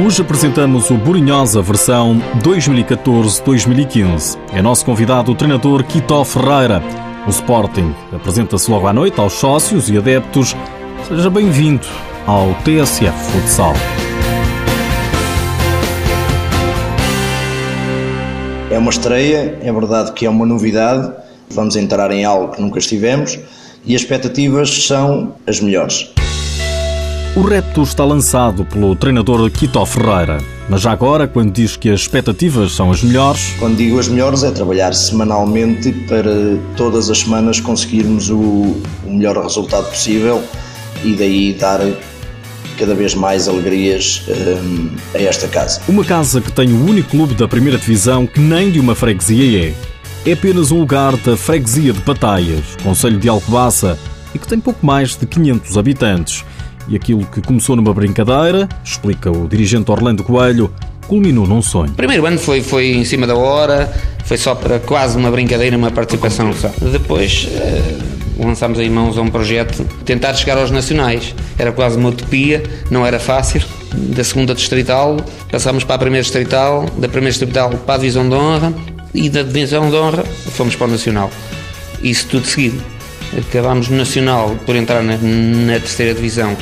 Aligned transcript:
Hoje 0.00 0.22
apresentamos 0.22 0.88
o 0.90 0.94
Borinhosa 0.94 1.60
versão 1.60 2.18
2014-2015. 2.42 4.38
É 4.54 4.62
nosso 4.62 4.86
convidado 4.86 5.30
o 5.30 5.34
treinador 5.34 5.84
Quito 5.84 6.24
Ferreira. 6.24 6.82
O 7.26 7.30
Sporting 7.30 7.94
apresenta-se 8.10 8.70
logo 8.70 8.86
à 8.86 8.92
noite 8.92 9.20
aos 9.20 9.34
sócios 9.34 9.90
e 9.90 9.98
adeptos. 9.98 10.56
Seja 11.06 11.28
bem-vindo 11.28 11.86
ao 12.26 12.54
TSF 12.64 13.12
Futsal. 13.32 13.74
É 18.70 18.78
uma 18.78 18.90
estreia, 18.90 19.58
é 19.62 19.70
verdade 19.70 20.12
que 20.12 20.24
é 20.24 20.30
uma 20.30 20.46
novidade, 20.46 21.12
vamos 21.50 21.76
entrar 21.76 22.10
em 22.10 22.24
algo 22.24 22.54
que 22.54 22.62
nunca 22.62 22.78
estivemos 22.78 23.38
e 23.84 23.94
as 23.94 24.00
expectativas 24.00 24.86
são 24.86 25.34
as 25.46 25.60
melhores. 25.60 26.10
O 27.34 27.40
repto 27.40 27.82
está 27.82 28.04
lançado 28.04 28.62
pelo 28.62 28.94
treinador 28.94 29.50
Quito 29.50 29.84
Ferreira, 29.86 30.36
mas 30.68 30.82
já 30.82 30.92
agora, 30.92 31.26
quando 31.26 31.50
diz 31.50 31.76
que 31.76 31.88
as 31.88 32.00
expectativas 32.00 32.72
são 32.72 32.90
as 32.90 33.02
melhores. 33.02 33.54
Quando 33.58 33.78
digo 33.78 33.98
as 33.98 34.06
melhores, 34.06 34.42
é 34.42 34.50
trabalhar 34.50 34.92
semanalmente 34.92 35.92
para 36.06 36.58
todas 36.76 37.08
as 37.08 37.20
semanas 37.20 37.58
conseguirmos 37.58 38.28
o, 38.28 38.36
o 38.36 39.10
melhor 39.10 39.42
resultado 39.42 39.88
possível 39.88 40.44
e 41.02 41.14
daí 41.14 41.54
dar 41.54 41.80
cada 42.78 42.94
vez 42.94 43.14
mais 43.14 43.48
alegrias 43.48 44.22
um, 44.28 44.90
a 45.14 45.22
esta 45.22 45.48
casa. 45.48 45.80
Uma 45.88 46.04
casa 46.04 46.38
que 46.38 46.52
tem 46.52 46.70
o 46.70 46.84
único 46.84 47.08
clube 47.08 47.32
da 47.32 47.48
primeira 47.48 47.78
divisão 47.78 48.26
que 48.26 48.40
nem 48.40 48.70
de 48.70 48.78
uma 48.78 48.94
freguesia 48.94 49.70
é. 49.70 49.74
É 50.28 50.34
apenas 50.34 50.70
um 50.70 50.80
lugar 50.80 51.16
da 51.16 51.34
freguesia 51.34 51.94
de 51.94 52.00
Pataias, 52.02 52.76
Conselho 52.82 53.18
de 53.18 53.26
Alcobaça, 53.26 53.98
e 54.34 54.38
que 54.38 54.46
tem 54.46 54.60
pouco 54.60 54.84
mais 54.84 55.16
de 55.16 55.26
500 55.26 55.78
habitantes. 55.78 56.44
E 56.88 56.96
aquilo 56.96 57.24
que 57.26 57.40
começou 57.40 57.76
numa 57.76 57.94
brincadeira, 57.94 58.68
explica 58.84 59.30
o 59.30 59.48
dirigente 59.48 59.90
Orlando 59.90 60.24
Coelho, 60.24 60.72
culminou 61.06 61.46
num 61.46 61.62
sonho. 61.62 61.92
Primeiro 61.92 62.26
ano 62.26 62.38
foi, 62.38 62.62
foi 62.62 62.92
em 62.92 63.04
cima 63.04 63.26
da 63.26 63.36
hora, 63.36 63.92
foi 64.24 64.36
só 64.36 64.54
para 64.54 64.78
quase 64.78 65.16
uma 65.16 65.30
brincadeira, 65.30 65.76
uma 65.76 65.90
participação. 65.90 66.50
Depois 66.90 67.48
uh, 67.50 68.12
lançámos 68.46 68.78
aí 68.78 68.88
mãos 68.88 69.16
a 69.18 69.22
um 69.22 69.28
projeto, 69.28 69.84
tentar 70.04 70.34
chegar 70.34 70.58
aos 70.58 70.70
nacionais. 70.70 71.34
Era 71.58 71.72
quase 71.72 71.96
uma 71.96 72.08
utopia, 72.08 72.62
não 72.90 73.06
era 73.06 73.18
fácil. 73.18 73.62
Da 73.94 74.24
segunda 74.24 74.54
distrital, 74.54 75.18
passámos 75.50 75.84
para 75.84 75.96
a 75.96 75.98
primeira 75.98 76.22
distrital, 76.22 76.86
da 76.96 77.08
primeira 77.08 77.30
distrital 77.30 77.70
para 77.70 77.96
a 77.96 77.98
divisão 77.98 78.26
de 78.26 78.34
honra 78.34 78.72
e 79.14 79.28
da 79.28 79.42
divisão 79.42 79.90
de 79.90 79.96
honra 79.96 80.24
fomos 80.52 80.74
para 80.74 80.86
o 80.86 80.90
nacional. 80.90 81.30
Isso 82.02 82.26
tudo 82.28 82.46
seguido. 82.46 82.82
Acabámos 83.36 83.88
no 83.88 83.96
nacional 83.96 84.56
por 84.64 84.76
entrar 84.76 85.02
na, 85.02 85.16
na 85.16 85.78
terceira 85.78 86.14
divisão 86.14 86.56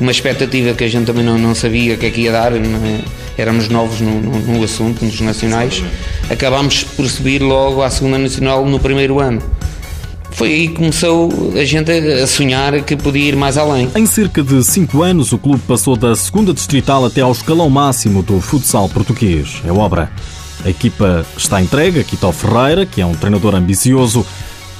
com 0.00 0.04
uma 0.06 0.12
expectativa 0.12 0.72
que 0.72 0.82
a 0.82 0.88
gente 0.88 1.04
também 1.04 1.22
não, 1.22 1.36
não 1.36 1.54
sabia 1.54 1.94
o 1.94 1.98
que 1.98 2.06
é 2.06 2.10
que 2.10 2.22
ia 2.22 2.32
dar, 2.32 2.54
é? 2.54 3.04
éramos 3.36 3.68
novos 3.68 4.00
no, 4.00 4.18
no, 4.18 4.38
no, 4.38 4.64
assunto, 4.64 5.04
nos 5.04 5.20
nacionais. 5.20 5.84
Acabámos 6.30 6.84
por 6.84 7.06
subir 7.06 7.42
logo 7.42 7.82
à 7.82 7.90
segunda 7.90 8.16
nacional 8.16 8.64
no 8.64 8.80
primeiro 8.80 9.20
ano. 9.20 9.42
Foi 10.30 10.48
aí 10.48 10.68
que 10.68 10.76
começou 10.76 11.52
a 11.54 11.64
gente 11.66 11.90
a 11.90 12.26
sonhar 12.26 12.82
que 12.82 12.96
podia 12.96 13.28
ir 13.28 13.36
mais 13.36 13.58
além. 13.58 13.90
Em 13.94 14.06
cerca 14.06 14.42
de 14.42 14.64
5 14.64 15.02
anos, 15.02 15.32
o 15.32 15.38
clube 15.38 15.60
passou 15.68 15.94
da 15.96 16.16
segunda 16.16 16.54
distrital 16.54 17.04
até 17.04 17.20
ao 17.20 17.32
escalão 17.32 17.68
máximo 17.68 18.22
do 18.22 18.40
futsal 18.40 18.88
português. 18.88 19.60
É 19.66 19.70
obra. 19.70 20.10
A 20.64 20.70
equipa 20.70 21.26
está 21.36 21.60
entregue 21.60 22.00
a 22.00 22.04
Quito 22.04 22.32
Ferreira, 22.32 22.86
que 22.86 23.02
é 23.02 23.06
um 23.06 23.12
treinador 23.12 23.54
ambicioso, 23.54 24.24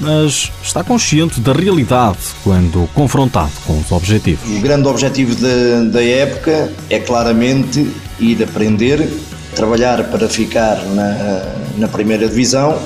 mas 0.00 0.50
está 0.62 0.82
consciente 0.82 1.40
da 1.40 1.52
realidade 1.52 2.18
quando 2.42 2.88
confrontado 2.94 3.52
com 3.66 3.78
os 3.78 3.92
objetivos. 3.92 4.48
O 4.56 4.60
grande 4.60 4.88
objetivo 4.88 5.34
da, 5.34 5.84
da 5.90 6.04
época 6.04 6.72
é 6.88 6.98
claramente 6.98 7.90
ir 8.18 8.42
aprender, 8.42 9.08
trabalhar 9.54 10.04
para 10.04 10.28
ficar 10.28 10.82
na, 10.86 11.44
na 11.76 11.88
primeira 11.88 12.26
divisão 12.26 12.80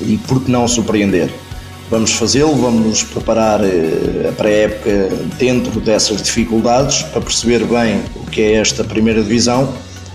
e, 0.00 0.16
por 0.16 0.42
que 0.42 0.50
não, 0.50 0.66
surpreender. 0.66 1.30
Vamos 1.90 2.12
fazê-lo, 2.12 2.54
vamos 2.54 3.02
preparar 3.02 3.60
eh, 3.64 4.28
a 4.28 4.32
pré-época 4.32 5.08
dentro 5.36 5.80
dessas 5.80 6.22
dificuldades 6.22 7.02
para 7.02 7.20
perceber 7.20 7.64
bem 7.64 8.00
o 8.14 8.30
que 8.30 8.40
é 8.42 8.52
esta 8.54 8.84
primeira 8.84 9.20
divisão 9.22 9.74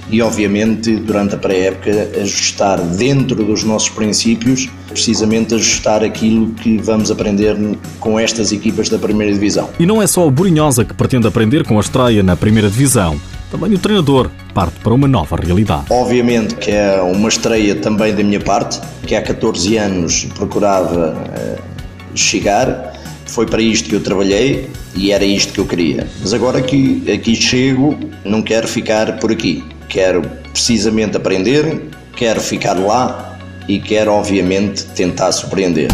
e, 0.10 0.22
obviamente, 0.22 0.96
durante 0.98 1.36
a 1.36 1.38
pré-época, 1.38 2.10
ajustar 2.22 2.80
dentro 2.80 3.44
dos 3.44 3.64
nossos 3.64 3.90
princípios, 3.90 4.70
precisamente 4.88 5.56
ajustar 5.56 6.04
aquilo 6.04 6.52
que 6.52 6.78
vamos 6.78 7.10
aprender 7.10 7.58
com 8.00 8.20
estas 8.20 8.52
equipas 8.52 8.88
da 8.88 9.00
primeira 9.00 9.34
divisão. 9.34 9.70
E 9.80 9.86
não 9.86 10.02
é 10.02 10.08
só 10.08 10.28
o 10.28 10.32
Borinhosa 10.32 10.86
que 10.86 10.94
pretende 10.94 11.28
aprender 11.28 11.64
com 11.64 11.78
a 11.78 11.82
estreia 11.82 12.22
na 12.22 12.36
primeira 12.36 12.70
divisão. 12.70 13.20
Também 13.50 13.74
o 13.74 13.80
treinador 13.80 14.30
parte 14.54 14.80
para 14.80 14.94
uma 14.94 15.08
nova 15.08 15.36
realidade. 15.36 15.86
Obviamente 15.90 16.56
que 16.56 16.72
é 16.72 17.02
uma 17.02 17.30
estreia 17.30 17.76
também 17.76 18.14
da 18.14 18.24
minha 18.24 18.40
parte, 18.40 18.80
que 19.06 19.16
há 19.16 19.22
14 19.22 19.78
anos 19.78 20.26
procurava 20.36 21.16
eh, 21.36 21.58
chegar. 22.14 22.94
Foi 23.26 23.46
para 23.46 23.62
isto 23.62 23.90
que 23.90 23.96
eu 23.96 24.02
trabalhei 24.02 24.70
e 24.96 25.12
era 25.12 25.26
isto 25.26 25.54
que 25.54 25.60
eu 25.60 25.66
queria. 25.66 26.08
Mas 26.22 26.34
agora 26.34 26.62
que 26.62 27.04
aqui 27.12 27.36
chego, 27.36 27.98
não 28.24 28.42
quero 28.42 28.68
ficar 28.68 29.20
por 29.20 29.32
aqui 29.32 29.64
quero 29.88 30.22
precisamente 30.52 31.18
aprender, 31.18 31.90
quero 32.16 32.40
ficar 32.40 32.74
lá 32.80 33.38
e 33.68 33.80
quero, 33.80 34.12
obviamente, 34.12 34.86
tentar 34.86 35.32
surpreender. 35.32 35.90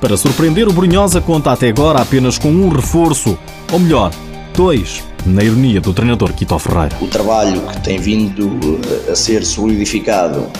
Para 0.00 0.16
surpreender, 0.16 0.68
o 0.68 0.72
Brunhosa 0.72 1.20
conta 1.20 1.52
até 1.52 1.68
agora 1.68 2.00
apenas 2.00 2.38
com 2.38 2.48
um 2.48 2.68
reforço, 2.68 3.38
ou 3.72 3.78
melhor, 3.78 4.12
dois, 4.54 5.02
na 5.24 5.42
ironia 5.42 5.80
do 5.80 5.92
treinador 5.92 6.32
Quito 6.32 6.58
Ferreira. 6.58 6.96
O 7.00 7.06
trabalho 7.08 7.60
que 7.62 7.80
tem 7.80 7.98
vindo 7.98 8.80
eh, 9.08 9.12
a 9.12 9.16
ser 9.16 9.44
solidificado 9.44 10.40
uh, 10.40 10.50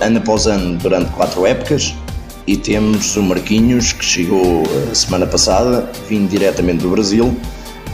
ano 0.00 0.18
após 0.18 0.46
ano 0.46 0.78
durante 0.78 1.10
quatro 1.10 1.46
épocas 1.46 1.94
e 2.46 2.56
temos 2.56 3.16
o 3.16 3.22
Marquinhos 3.22 3.92
que 3.92 4.04
chegou 4.04 4.62
a 4.62 4.90
eh, 4.90 4.94
semana 4.94 5.26
passada, 5.26 5.90
vindo 6.08 6.28
diretamente 6.28 6.82
do 6.82 6.90
Brasil, 6.90 7.36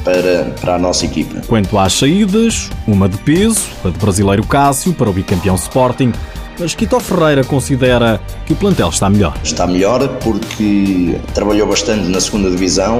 para, 0.08 0.44
para 0.58 0.74
a 0.76 0.78
nossa 0.78 1.04
equipa. 1.04 1.42
Quanto 1.46 1.78
às 1.78 1.92
saídas, 1.92 2.70
uma 2.86 3.08
de 3.08 3.18
peso, 3.18 3.60
a 3.84 3.88
do 3.88 3.98
brasileiro 3.98 4.42
Cássio 4.46 4.94
para 4.94 5.10
o 5.10 5.12
bicampeão 5.12 5.54
Sporting, 5.54 6.12
mas 6.58 6.74
Quito 6.74 6.98
Ferreira 6.98 7.44
considera 7.44 8.18
que 8.46 8.54
o 8.54 8.56
plantel 8.56 8.88
está 8.88 9.10
melhor. 9.10 9.36
Está 9.44 9.66
melhor 9.66 10.08
porque 10.20 11.18
trabalhou 11.34 11.68
bastante 11.68 12.08
na 12.08 12.20
segunda 12.20 12.50
divisão 12.50 12.98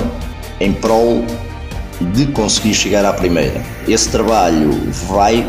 em 0.61 0.73
prol 0.73 1.25
de 2.13 2.27
conseguir 2.27 2.75
chegar 2.75 3.05
à 3.07 3.13
primeira. 3.13 3.65
Esse 3.89 4.11
trabalho 4.11 4.71
vai, 5.09 5.45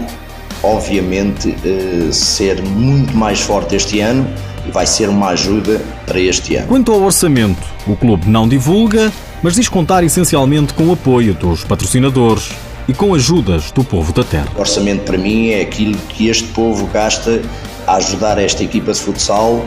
obviamente, 0.64 1.56
eh, 1.64 2.12
ser 2.12 2.64
muito 2.64 3.16
mais 3.16 3.42
forte 3.42 3.76
este 3.76 4.00
ano 4.00 4.26
e 4.66 4.72
vai 4.72 4.88
ser 4.88 5.10
uma 5.10 5.30
ajuda 5.30 5.82
para 6.10 6.20
este 6.20 6.56
ano. 6.56 6.68
Quanto 6.68 6.92
ao 6.92 7.02
orçamento, 7.04 7.62
o 7.86 7.96
clube 7.96 8.28
não 8.28 8.48
divulga, 8.48 9.14
mas 9.44 9.54
diz 9.54 9.70
contar 9.70 10.04
essencialmente 10.04 10.74
com 10.74 10.88
o 10.88 10.94
apoio 10.94 11.36
dos 11.36 11.64
patrocinadores 11.64 12.50
e 12.88 12.94
com 12.94 13.14
ajudas 13.14 13.72
do 13.72 13.84
povo 13.84 14.12
da 14.12 14.24
terra. 14.24 14.48
O 14.56 14.60
orçamento 14.60 15.04
para 15.04 15.20
mim 15.20 15.50
é 15.50 15.62
aquilo 15.62 15.96
que 16.10 16.28
este 16.28 16.48
povo 16.48 16.88
gasta 16.88 17.40
a 17.86 17.98
ajudar 17.98 18.40
esta 18.40 18.64
equipa 18.64 18.92
de 18.92 19.00
futsal, 19.00 19.64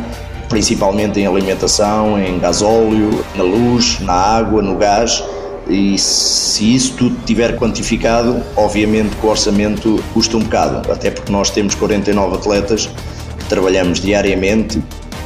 principalmente 0.49 1.21
em 1.21 1.27
alimentação, 1.29 2.21
em 2.21 2.41
gasóleo, 2.41 3.25
na 3.37 3.45
luz, 3.45 4.01
na 4.01 4.13
água, 4.13 4.61
no 4.61 4.77
gás. 4.77 5.23
E 5.69 5.97
se 5.97 6.75
isso 6.75 6.95
tudo 6.95 7.17
tiver 7.25 7.57
quantificado, 7.57 8.43
obviamente 8.57 9.15
que 9.15 9.25
o 9.25 9.31
orçamento 9.31 10.03
custa 10.13 10.37
um 10.37 10.41
bocado, 10.41 10.91
até 10.91 11.09
porque 11.09 11.31
nós 11.31 11.51
temos 11.51 11.77
49 11.77 12.35
atletas 12.35 12.91
que 13.39 13.45
trabalhamos 13.45 14.01
diariamente, 14.01 14.83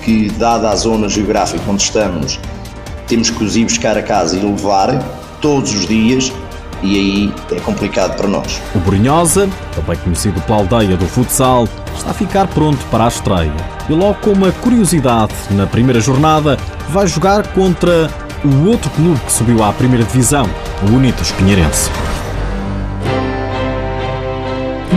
que 0.07 0.31
dada 0.39 0.71
a 0.71 0.77
zona 0.77 1.09
geográfica 1.09 1.69
onde 1.69 1.83
estamos, 1.83 2.39
temos 3.09 3.29
que 3.29 3.43
os 3.43 3.57
ir 3.57 3.65
buscar 3.65 3.99
a 3.99 4.03
casa 4.03 4.37
e 4.37 4.41
levar 4.41 4.97
todos 5.41 5.75
os 5.75 5.85
dias 5.89 6.33
e 6.81 6.97
aí 6.97 7.35
é 7.51 7.59
complicado 7.61 8.17
para 8.17 8.29
nós. 8.29 8.63
O 8.73 8.79
Brunhosa, 8.79 9.49
também 9.75 9.97
conhecido 9.99 10.41
pela 10.43 10.59
aldeia 10.59 10.97
do 10.97 11.07
futsal, 11.09 11.69
está 11.97 12.11
a 12.11 12.15
ficar 12.15 12.47
pronto 12.47 12.79
para 12.89 13.07
a 13.07 13.09
estreia. 13.09 13.53
E 13.89 13.93
logo 13.93 14.15
com 14.21 14.31
uma 14.31 14.53
curiosidade, 14.53 15.35
na 15.51 15.67
primeira 15.67 15.99
jornada 15.99 16.57
vai 16.91 17.09
jogar 17.09 17.45
contra 17.49 18.09
o 18.45 18.69
outro 18.69 18.89
clube 18.91 19.19
que 19.27 19.33
subiu 19.33 19.65
à 19.65 19.73
primeira 19.73 20.05
divisão, 20.05 20.49
o 20.89 20.95
Unitas 20.95 21.33
Pinheirense. 21.33 21.91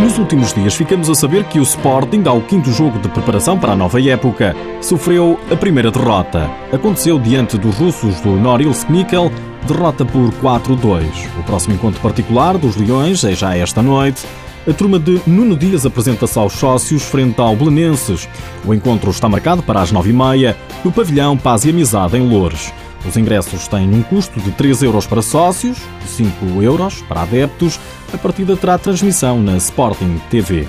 Nos 0.02 0.18
últimos 0.18 0.54
dias 0.54 0.76
ficamos 0.76 1.10
a 1.10 1.14
saber 1.14 1.44
que 1.44 1.60
o 1.60 1.64
Sporting, 1.64 2.24
ao 2.26 2.40
quinto 2.42 2.72
jogo 2.72 2.98
de 3.00 3.10
preparação 3.10 3.60
para 3.60 3.74
a 3.74 3.76
nova 3.76 4.02
época, 4.02 4.56
sofreu 4.82 5.38
a 5.52 5.56
primeira 5.58 5.92
derrota. 5.92 6.50
Aconteceu 6.72 7.20
diante 7.20 7.58
dos 7.58 7.76
russos 7.76 8.22
do 8.22 8.30
Norilsk 8.30 8.90
Nickel, 8.90 9.30
derrota 9.68 10.06
por 10.06 10.32
4-2. 10.36 11.04
O 11.38 11.44
próximo 11.44 11.76
encontro 11.76 12.00
particular 12.00 12.58
dos 12.58 12.78
Leões 12.78 13.26
é 13.26 13.34
já 13.34 13.58
esta 13.58 13.82
noite. 13.84 14.26
A 14.66 14.72
turma 14.74 14.98
de 14.98 15.22
Nuno 15.28 15.58
Dias 15.58 15.86
apresenta-se 15.86 16.40
aos 16.40 16.54
sócios 16.54 17.04
frente 17.04 17.42
ao 17.42 17.56
Belenenses. 17.56 18.30
O 18.66 18.74
encontro 18.74 19.12
está 19.12 19.28
marcado 19.28 19.62
para 19.62 19.82
as 19.82 19.92
9h30 19.92 20.56
no 20.84 20.94
pavilhão 20.94 21.38
Paz 21.38 21.66
e 21.66 21.72
Amizade 21.72 22.18
em 22.18 22.26
Loures. 22.26 22.72
Os 23.06 23.16
ingressos 23.16 23.68
têm 23.68 23.94
um 23.94 24.04
custo 24.04 24.40
de 24.40 24.52
3 24.52 24.84
euros 24.84 25.08
para 25.08 25.22
sócios 25.22 25.78
e 26.04 26.08
5 26.08 26.62
euros 26.62 27.02
para 27.04 27.22
adeptos. 27.22 27.80
A 28.14 28.18
partida 28.18 28.58
terá 28.58 28.78
transmissão 28.78 29.42
na 29.42 29.58
Sporting 29.58 30.20
TV. 30.30 30.68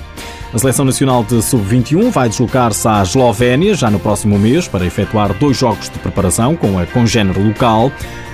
A 0.53 0.59
Seleção 0.59 0.83
Nacional 0.83 1.23
de 1.23 1.41
Sub-21 1.41 2.11
vai 2.11 2.27
deslocar-se 2.27 2.85
à 2.87 3.01
Eslovénia 3.01 3.73
já 3.73 3.89
no 3.89 3.99
próximo 3.99 4.37
mês 4.37 4.67
para 4.67 4.85
efetuar 4.85 5.33
dois 5.33 5.57
jogos 5.57 5.89
de 5.89 5.97
preparação 5.99 6.57
com 6.57 6.77
a 6.77 6.85
congénere 6.85 7.41
local. 7.41 7.91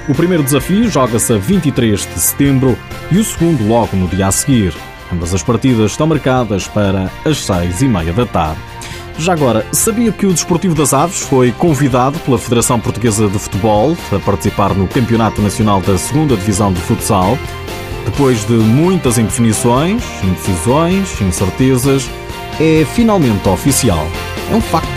O 0.10 0.16
primeiro 0.16 0.44
desafio 0.44 0.90
joga-se 0.90 1.34
a 1.34 1.38
23 1.38 2.00
de 2.00 2.20
setembro 2.20 2.78
e 3.12 3.18
o 3.18 3.24
segundo 3.24 3.68
logo 3.68 3.96
no 3.96 4.08
dia 4.08 4.28
a 4.28 4.32
seguir. 4.32 4.74
Ambas 5.14 5.34
as 5.34 5.44
partidas 5.44 5.92
estão 5.92 6.08
marcadas 6.08 6.68
para 6.68 7.12
as 7.24 7.38
seis 7.38 7.82
e 7.82 7.88
meia 7.88 8.12
da 8.12 8.26
tarde. 8.26 8.77
Já 9.20 9.34
agora, 9.34 9.66
sabia 9.72 10.12
que 10.12 10.26
o 10.26 10.32
Desportivo 10.32 10.76
das 10.76 10.94
Aves 10.94 11.22
foi 11.22 11.52
convidado 11.52 12.20
pela 12.20 12.38
Federação 12.38 12.80
Portuguesa 12.80 13.28
de 13.28 13.40
Futebol 13.40 13.98
a 14.12 14.20
participar 14.20 14.76
no 14.76 14.88
Campeonato 14.88 15.42
Nacional 15.42 15.82
da 15.82 15.94
2 15.94 16.40
Divisão 16.40 16.72
de 16.72 16.80
Futsal? 16.82 17.38
Depois 18.06 18.46
de 18.46 18.54
muitas 18.54 19.18
indefinições, 19.18 20.04
indecisões, 20.24 21.20
incertezas, 21.20 22.08
é 22.60 22.86
finalmente 22.94 23.50
oficial. 23.50 24.08
É 24.52 24.56
um 24.56 24.62
facto. 24.62 24.97